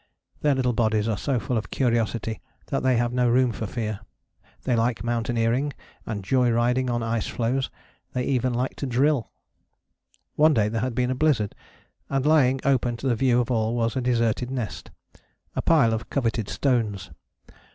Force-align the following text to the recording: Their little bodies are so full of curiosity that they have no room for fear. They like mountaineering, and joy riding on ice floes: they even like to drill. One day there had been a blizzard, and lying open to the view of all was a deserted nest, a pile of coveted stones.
Their 0.41 0.55
little 0.55 0.73
bodies 0.73 1.07
are 1.07 1.15
so 1.15 1.39
full 1.39 1.59
of 1.59 1.69
curiosity 1.69 2.41
that 2.73 2.81
they 2.81 2.97
have 2.97 3.13
no 3.13 3.29
room 3.29 3.51
for 3.51 3.67
fear. 3.67 3.99
They 4.63 4.75
like 4.75 5.03
mountaineering, 5.03 5.73
and 6.07 6.23
joy 6.23 6.49
riding 6.49 6.89
on 6.89 7.03
ice 7.03 7.27
floes: 7.27 7.69
they 8.13 8.23
even 8.23 8.51
like 8.51 8.75
to 8.77 8.87
drill. 8.87 9.29
One 10.33 10.55
day 10.55 10.69
there 10.69 10.81
had 10.81 10.95
been 10.95 11.11
a 11.11 11.15
blizzard, 11.15 11.53
and 12.09 12.25
lying 12.25 12.59
open 12.65 12.97
to 12.97 13.07
the 13.07 13.15
view 13.15 13.41
of 13.41 13.51
all 13.51 13.75
was 13.75 13.95
a 13.95 14.01
deserted 14.01 14.49
nest, 14.49 14.89
a 15.55 15.61
pile 15.61 15.93
of 15.93 16.09
coveted 16.09 16.49
stones. 16.49 17.11